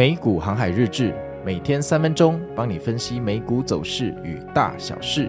[0.00, 5.28] 美股航海日志，每天三分钟，帮你分析美股走势与大小事。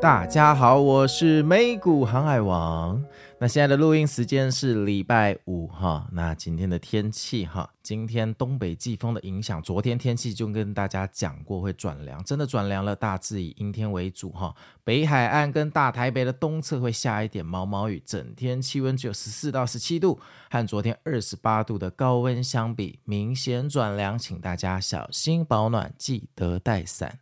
[0.00, 3.04] 大家好，我是美股航海王。
[3.44, 6.08] 那现在的录音时间是礼拜五哈。
[6.12, 14.56] 那今天的天气哈，今天东北季风的影响，昨天天气就跟大家讲过会转凉，真的转凉了，大致以阴天为主哈。
[14.82, 27.18] 北海岸跟大台北的东侧会下一点毛毛雨，整天气温只有十四到十七度，和昨天二十八度的高温相比，明显转凉，请大家小心保暖，记得带伞。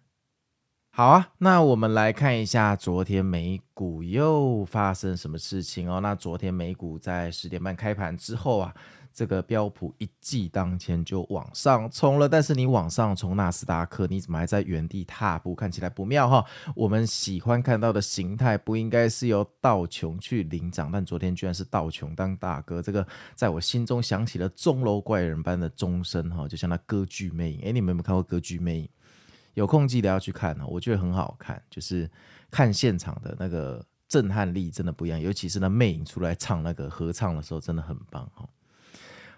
[0.95, 6.01] 好啊，那我们来看一下昨天美股又发生什么事情哦。
[6.01, 8.75] 那昨天美股在十点半开盘之后啊，
[9.11, 12.29] 这个标普一季当天就往上冲了。
[12.29, 15.55] 但是你往上冲，纳斯达克你怎么还在原地踏步？
[15.55, 16.45] 看起来不妙哈。
[16.77, 22.83] 我们喜欢看到的形态不应该是由道琼去领涨，但昨天居然是道琼当大哥。
[22.83, 27.61] 这个在我心中响起了钟楼怪人般的钟声哈，就像那歌剧魅影。
[27.63, 28.89] 诶，你们有没有看过歌剧魅影？
[29.55, 32.11] 有空记得要去看哦，我觉得很好看，就是
[32.51, 38.49] 看现场的那个震撼力真的不一样，尤其是那魅影出来唱那个合唱的时候，真的很棒哈。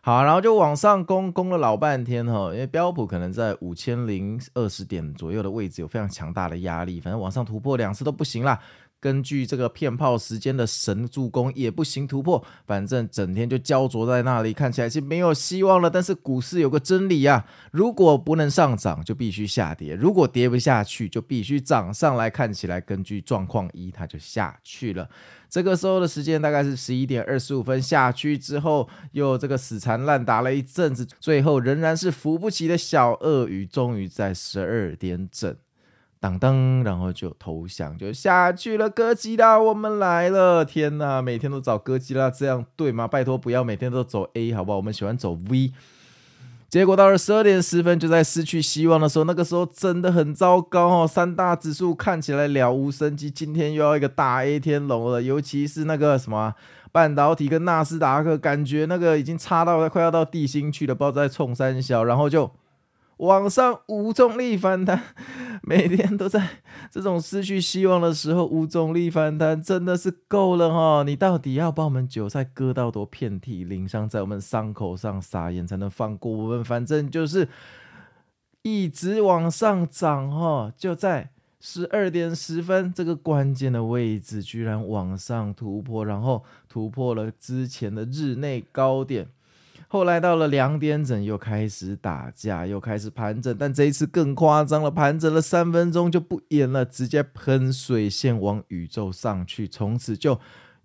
[0.01, 8.61] 好，然后就往上攻，攻了老半天哈，因为标普可能在五千零二十点左右的位置有非常强大的压力，反正往上突破两次都不行啦。
[9.05, 15.91] 根据这个骗炮时间的神助攻也不行突破，反正整天就焦灼在那里，看起来是没有希望了。
[15.91, 22.31] 但是股市有个真理啊，如果不能上涨，就必须下跌；如果跌不下去，就必须涨上来。
[22.31, 25.07] 看起来根据状况一，它就下去了。
[25.51, 35.55] 这个时候的时间大概是十一点二十五分，下去之后又这个死缠烂打了一阵子，最后仍然是扶不起的小鳄鱼，终于在十二点整。
[36.25, 38.89] 当当，然后就投降，就下去了。
[38.89, 40.65] 哥吉拉，我们来了！
[40.65, 43.07] 天哪，每天都找哥吉拉，这样对吗？
[43.07, 44.79] 拜托，不要每天都走 A，好不好？
[44.79, 45.73] 我们喜欢走 V。
[46.71, 51.07] 结果到了十二点十分，就在失去希望的时候，那个时候真的很糟糕哦。
[51.07, 55.21] 三大指数看起来了无生机，今天又要一个大 A 天龙了。
[55.21, 56.55] 尤其是那个什么
[56.91, 62.51] 半导体跟纳斯达克，感觉那个已经差到快要到地心去了，不知道在冲三小，然后就。
[63.19, 65.01] 往上无重力反弹，
[65.63, 66.49] 每天都在
[66.91, 71.03] 这种失去希望的时候无重力反弹，真的是够了哈！
[71.05, 76.65] 你到底要把我们韭菜割到多遍体鳞伤，在我们伤口上撒盐才能放过我们？
[76.65, 77.49] 反正就是
[78.63, 80.73] 一直往上涨哈！
[80.77, 89.29] 就在十二点十分这个关键的位置，居然往上突破，然后突破了之前的日内高点。
[89.89, 100.41] 后来到了两点整，又开始打架，又开始盘整，但这一次更夸张了，盘整了三分钟就不演了，直接喷水线往宇宙上去，从此就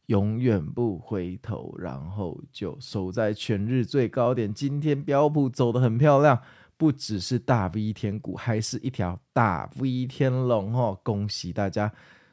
[0.08, 4.54] 永远不回头，然后就守在全日最高点。
[4.54, 6.40] 今天标普走得很漂亮，
[6.78, 11.00] 不只是大 V 天股，还是一条大 V 天龙哦！
[11.04, 11.92] 恭喜大家。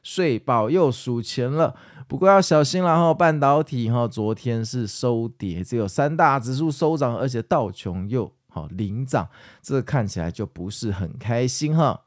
[0.09, 1.75] 睡饱又数钱了，
[2.06, 3.12] 不过要小心了哈。
[3.12, 9.28] 半导体哈，昨天是收跌，只有三大指数收涨，而且道琼又好领涨，
[9.61, 12.03] 这看起来就不是很开心哈。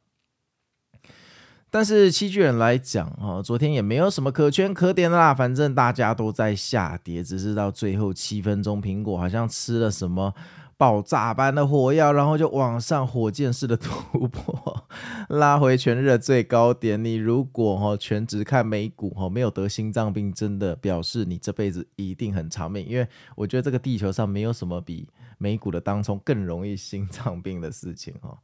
[1.70, 10.34] 但是七巨人来讲哈，昨天也没有什么可圈可点的啦，反正大家都在下跌，只是到最后七分钟，苹果好像吃了什么。
[10.80, 14.86] 爆炸般的火药，然后就往上火箭式的突破，
[15.28, 17.04] 拉回全日的最高点。
[17.04, 22.88] 你如果哈全职看美股哈，没有得心脏病，真的表示你这辈子一定很长命。
[22.88, 25.06] 因为我觉得这个地球上没有什么比
[25.38, 28.38] 美股的当冲更容易心脏病的事情哈。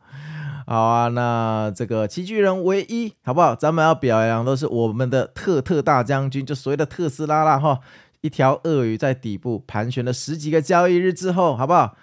[0.67, 3.55] 好啊，那这个七巨人唯一好不好？
[3.55, 7.79] 咱们要表扬都是我们的特特大将军，就所谓的特斯拉啦哈。
[8.19, 11.95] 一条鳄鱼在底部盘旋了十几个交易日之后，好不好？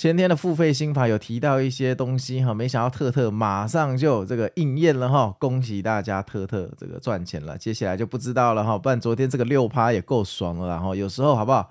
[0.00, 11.68] 前天的付费心法有提到一些东西哈，没想到特特马上就这个应验了哈，恭喜大家特特这个赚钱了，接下来就不知道了哈，不然昨天这个六趴也够爽了，然后有时候好不好？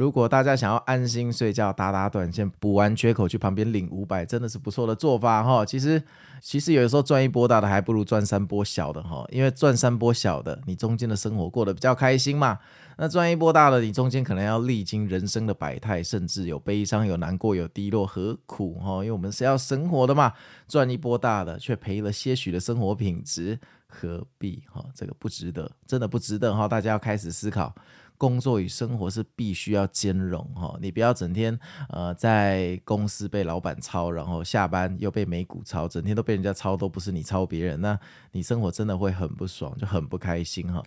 [0.00, 5.62] 如果大家想要安心睡觉，打打短线，补完缺口去旁边领五百，真的是不错的做法哈。
[5.62, 6.02] 其实，
[6.40, 9.26] 其实有时候赚一波大的，还不如赚三波小的哈。
[9.30, 12.58] 因为赚三波小的，你中间的生活过得比较开心嘛。
[12.96, 19.04] 那赚一波大的，你中间可能要历经人生的百态，甚至有悲伤、有难过、有低落，何苦哈？
[19.04, 20.32] 因为我们是要生活的嘛。
[20.66, 24.82] 赚一波大的，却赔了些许的生活品质，何必哈？
[24.94, 26.66] 这个不值得，真的不值得哈。
[26.66, 27.74] 大家要开始思考。
[28.20, 31.58] 工作与生活是必须要兼容哈，你不要整天
[31.88, 37.98] 呃在公司被老板抄，然后下班又被美股抄，整天都被人家抄，都不是你抄别人，那
[38.32, 40.82] 你生活真的会很不爽，就很不开心哈。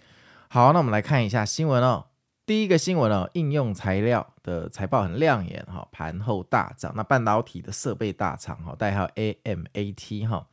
[0.47, 2.05] 好，那我们来看一下新闻哦。
[2.45, 6.93] 第一个新闻哦，应用材料的财报很亮眼哈，盘后大涨。
[6.95, 10.45] 那半导体的设备大厂哈，代号 AMAT 哈，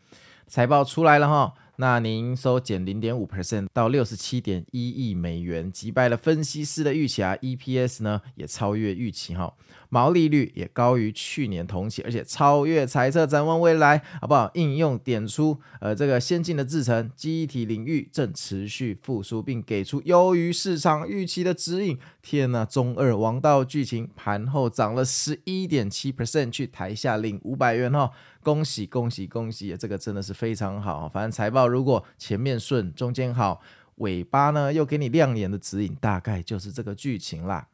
[0.47, 1.53] 财报出来了哈。
[1.81, 7.35] 那您收减零点五 percent 到六十七点一亿美元，击败了分析师的预期啊。
[7.37, 9.50] EPS 呢也超越预期哈，
[9.90, 13.26] 毛利率也高于去年同期，而且超越财测。
[13.26, 14.50] 展望未来好不好？
[14.54, 21.98] 应用点出呃这个先进的制程记忆体领域正持续复苏，并给出优于市场预期的指引。
[22.22, 28.10] 天呐，中二王道剧情盘后涨了十一点七 percent，去台下领五百元哈。
[28.42, 29.76] 恭喜恭喜恭喜！
[29.76, 31.06] 这个真的是非常好。
[31.08, 33.60] 反正财报如果前面顺，中间好，
[33.96, 37.69] 尾巴呢又给你亮眼的指引，大概就是这个剧情啦。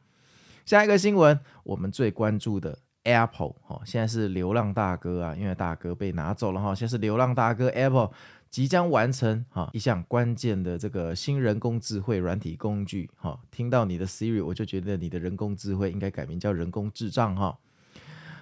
[0.66, 8.10] 下一个新闻，我们最关注的 Apple 哈，现在是流浪大哥啊，因为大哥被拿走了哈，现在是流浪大哥 Apple
[8.50, 13.38] 即将完成哈一项关键的这个新人工智慧软体工具哈。
[13.52, 17.56] 听到你的 Siri，我就觉得你的人工智慧应该改名叫人工智障哈。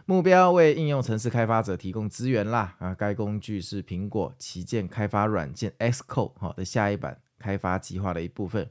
[0.07, 2.95] 目标为应用程式开发者提供资源啦啊！
[2.95, 8.71] 该工具是苹果旗舰开发软件 Xcode 的下一版开发计划的一部分。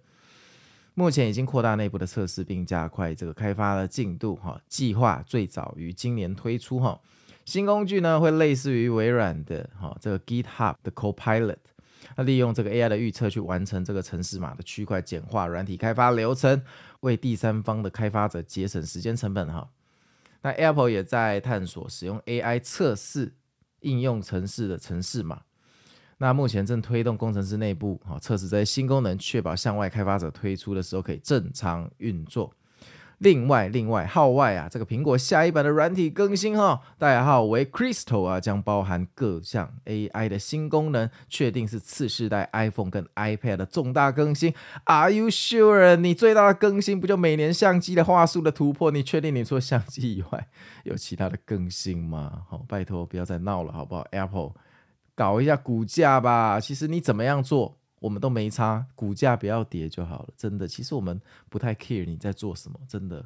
[0.95, 4.61] 目前已经扩大内部的测试，并加快这个开发的进度哈。
[4.67, 6.99] 计划最早于今年推出哈。
[7.45, 11.57] 新工具呢会类似于微软的哈这个 GitHub 的 Copilot，
[12.15, 16.61] 那利用这个 AI 的预测去完成这个程式码的区块，简化软体开发流程，
[17.01, 19.69] 为第三方的开发者节省时间成本哈。
[20.41, 23.33] 那 Apple 也在探索使用 AI 测试
[23.79, 25.41] 应用程式的城市码。
[26.23, 32.53] 那目前正推动工程师内部啊测试这些新功能，确保向外开发者推出的时候可以正常运作。
[33.17, 44.53] 另外，另外号外啊，这个苹果下一版的软体更新哈，代号为 Crystal 啊，将包含各项 AI 的新功能，确定是次世代 iPhone 跟 iPad 的重大更新。
[44.85, 45.97] Are you sure？
[45.97, 48.91] 你最大的更新不就每年相机的画素的突破？
[48.91, 50.47] 你确定你除了相机以外
[50.85, 52.43] 有其他的更新吗？
[52.47, 54.53] 好，拜托不要再闹了，好不好？Apple
[55.15, 56.59] 搞一下股价吧。
[56.59, 57.77] 其实你怎么样做？
[57.99, 60.29] 我们都没差，股价不要跌就好了。
[60.35, 62.77] 真的，其实我们不太 care 你在做什么。
[62.85, 63.25] 真的，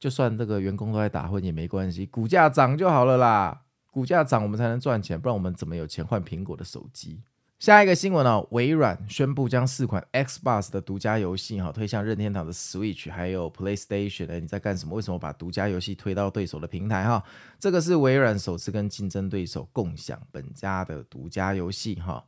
[0.00, 3.62] 就算这个员工都在打混也没关系，股价涨就好了啦。
[3.88, 7.22] 股价涨我们才能赚钱，不然我们怎么有钱换苹果的手机？
[7.58, 8.46] 下一个新闻呢、哦？
[8.50, 14.30] 微软宣布将四款 Xbox 的独家游戏哈推向任天堂的 Switch，还有 PlayStation。
[14.30, 14.94] 哎，你在干什么？
[14.94, 17.24] 为什么把独家游戏推到对手的平台哈？
[17.58, 22.22] 这个是微软首次跟竞争对手共享本家的独家游戏哈。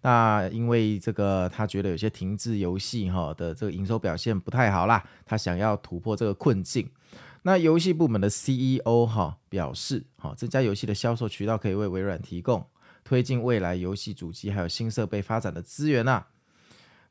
[0.00, 6.88] 那因为这个，他觉得有些停滞游戏哈的这个营收表现不太好啦，他想要突破这个困境。
[7.42, 12.64] 那游戏部门的 CEO 哈表示，哈这家游戏的销售渠道可以为微软提供
[13.04, 16.24] 推进未来游戏主机还有新设备发展的资源呐。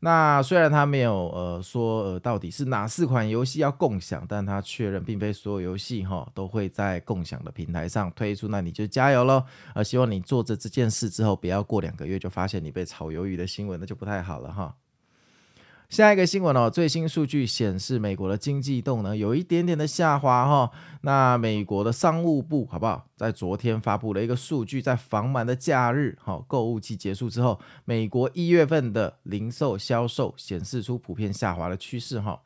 [0.01, 9.43] 那虽然他没有呃说呃到底是哪四款游戏要共享，但他确认并非所有游戏哈都会在共享的平台上推出，那你就加油喽！
[9.75, 14.73] 呃，希望你做着这件事之后，不要过两个月就发现你被炒鱿鱼的新闻，那就不太好了哈。
[15.89, 20.69] 下一个新闻哦，最新数据显示，美国的经济动能有一点点的下滑哈。
[21.01, 32.39] 那美国的商务部好不好，在昨天发布了一个数据，在繁忙的假日哈购物季结束之后，美国一月份的零售销售显示出普遍下滑的趋势哈。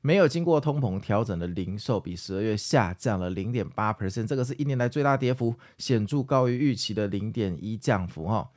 [0.00, 8.48] 没有经过通膨调整的零售比十二月下降了零点八 percent，这个是一年来最大跌幅，显著高于预期的零点一降幅哈。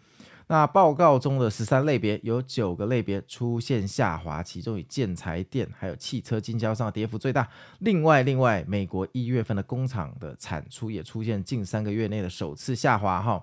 [0.51, 7.47] 那报告中的十三类别有九个类别出现下滑，其中以建材店还有汽车经销商跌幅最大。
[7.79, 13.21] 另外，另外，美国一月份的工厂的产出也出现近三个月内的首次下滑。
[13.21, 13.41] 哈，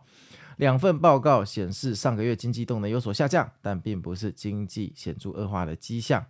[0.58, 6.26] 两份报告显示上个月经济动能有所下降，但并不是经济显著恶化的迹象。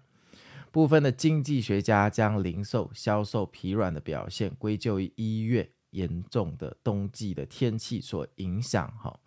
[0.70, 8.88] 部分的经济学家将零售销售疲软的表现归咎于一月严重的冬季的天气所影响。
[8.96, 9.17] 哈。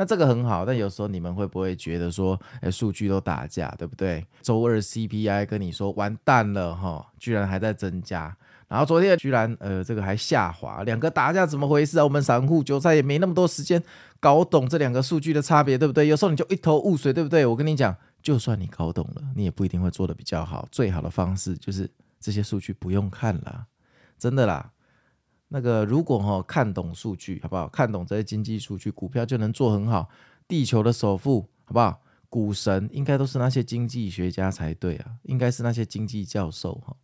[0.00, 4.24] 那这个很好，但有时候你们会不会觉得说，哎，数据都打架，对不对？
[4.42, 8.32] 周二 CPI 跟你说完蛋了哈，居然还在增加，
[8.68, 12.04] 然后昨天居然呃这个还下滑，两个打架怎么回事啊？
[12.04, 13.82] 我们散户韭菜也没那么多时间
[14.20, 16.06] 搞懂这两个数据的差别，对不对？
[16.06, 17.44] 有时候你就一头雾水，对不对？
[17.44, 20.68] 我跟你讲，就算你搞懂了，你也不一定会做得比较好。
[20.70, 21.90] 最好的方式就是
[22.20, 23.66] 这些数据不用看了，
[24.16, 24.70] 真的啦。
[25.48, 27.68] 那个如果哈看懂数据好不好？
[27.68, 30.08] 看懂这些经济数据，股票就能做很好。
[30.46, 32.00] 地球的首富好不好？
[32.30, 36.94] 股神应该都是那些经济学家才对啊，应该是那些经济教授哈。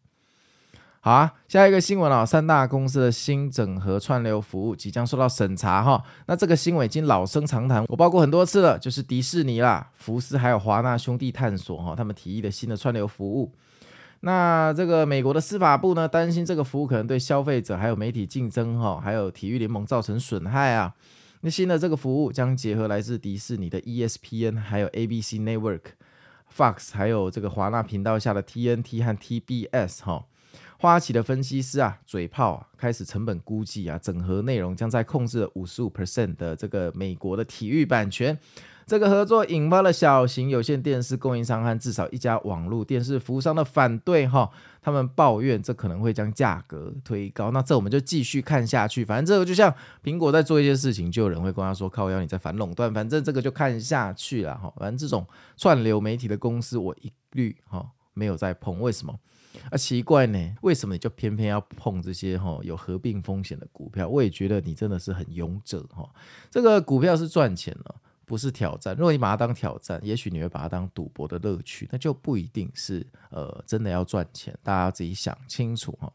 [1.01, 6.03] 好啊，下一个新闻啊，三大公司的新整合串流服务即将受到审查哈。
[6.27, 13.53] 那这个新闻已经老生常谈，我报过很多次了，就是迪士尼啦、福斯还有华纳兄弟探索哈，他们提议的新的串流服务。
[14.27, 20.95] 那这个美国的司法部呢，担心这个服务可能对消费者还有媒体竞争哈，还有体育联盟造成损害啊。
[21.43, 25.83] 那新的这个服务将结合来自迪士尼的 ESPN，还有 ABC Network、
[26.57, 30.25] Fox，还有这个华纳频道下的 TNT 和 TBS 哈。
[30.79, 38.39] 花旗的分析师啊，嘴炮，开始成本估计啊，整合内容将在控制了五十五 percent 的这个美国的体育版权。
[38.87, 44.51] 这个合作引发了小型有线电视供应商和至少一家网络电视服务商的反对哈，
[44.83, 47.51] 他们抱怨这可能会将价格推高。
[47.51, 54.73] 那这我们就继续看下去，反正这个就像苹果在做一些事情，就有人会跟他说靠要你在反垄断，反正这个就看下去了哈。
[54.77, 55.27] 反正这种
[55.57, 59.19] 串流媒体的公司，我一律哈没有在碰，为什么？
[59.71, 64.09] 啊，奇怪呢，为什么你就偏偏要碰这些哈有合并风险的股票？
[64.09, 66.07] 我也觉得你真的是很勇者哈。
[66.51, 67.95] 这个股票是赚钱了，
[68.27, 68.95] 不是挑战。
[68.97, 74.57] 如果你把它当挑战，也许你会把它当赌博的乐趣，那就不一定是呃真的要赚钱。
[74.63, 76.13] 大家自己想清楚哈。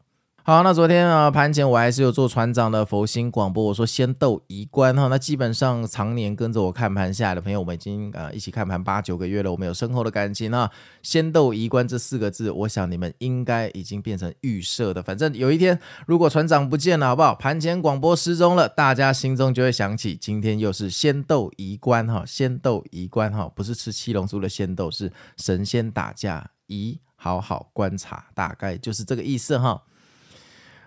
[0.50, 5.06] 好，那昨天啊盘前我还是有做船长的佛心广播，我说先逗宜观哈。
[5.06, 10.68] 那基本上常年跟着我看盘下来的朋友，我们已经啊一起看盘八九个月了，我们有深厚的感情啊。
[11.04, 15.00] 先逗宜观这四个字，我想你们应该已经变成预设的。
[15.00, 17.32] 反正有一天如果船长不见了，好不好？
[17.36, 29.80] 盘前广播失踪了，大家心中就会想起今天又是先逗宜观哈，先逗宜观哈，不是吃七龙珠的仙斗，是神仙打架，咦好好观察，大概就是这个意思哈。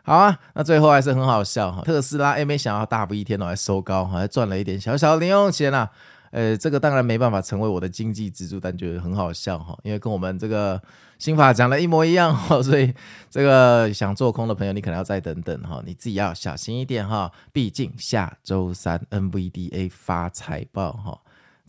[0.05, 1.81] 好啊，那最后还是很好笑哈。
[1.83, 5.89] 特斯拉哎，没想到大不一天哦，还收高，还赚了一点小小零用钱啊。
[6.31, 10.81] 呃，这个当然没办法成为我的经济支柱，但觉得很好笑哈，因为跟我们这个
[11.19, 12.59] 心法讲的一模一样哈。
[12.63, 12.93] 所以
[13.29, 17.31] 这个想做空的朋友，你可能要再等等哈，你自己要小心一点哈。
[17.53, 21.19] 毕竟下周三 NVDA 发财报哈。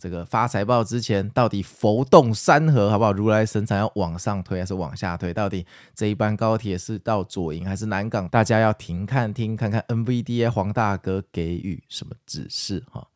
[0.05, 3.11] 这个发财报之前，到底浮动山河好不好？
[3.11, 5.33] 如来神掌要往上推还是往下推？
[5.33, 8.29] 到底这一班高铁是到左营还是南港？
[8.29, 13.07] 大家要停看听看看 NVDA 黄大哥给予什么指示哈？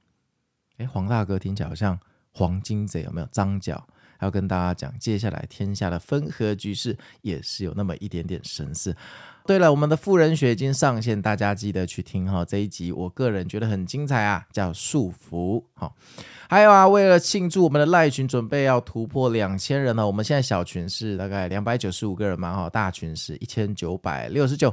[0.77, 1.99] 哎，黄大哥听起来好像
[2.31, 3.27] 黄金贼有没有？
[3.31, 3.87] 张角
[4.19, 8.95] 要跟大家讲，接下来天下的分合局势也是有那么一点点神似。
[9.45, 12.45] 对了，我们的富人学已经上线，大家记得去听哈。
[12.45, 15.91] 这一集我个人觉得很精彩啊，叫束缚哈。
[16.47, 24.71] 还有啊，为了庆祝我们的赖群准备要突破两千人了，我们现在小群是大概两百九十五个人嘛哈，大群是一千九百六十九。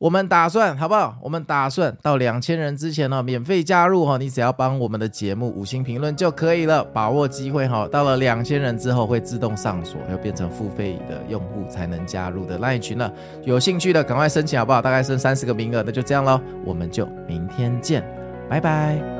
[0.00, 1.14] 我们打算好不好？
[1.20, 7.86] 我们打算到两千人之前呢，免费加入哈，你只要帮我们的节目五星评论就可以了，把握机会哈。
[7.86, 13.12] 到了两千人之后会自动上锁，要变成付费的用户才能加入的 LINE 群了。
[13.44, 14.80] 有兴趣的赶快申请好不好？
[14.80, 18.02] 大概剩三十个名额，那就这样喽，我们就明天见，
[18.48, 19.19] 拜拜。